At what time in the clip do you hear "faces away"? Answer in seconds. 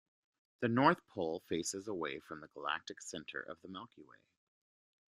1.47-2.17